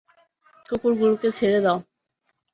[0.69, 1.77] কুকুরগুলোকে ছেড়ে দাও!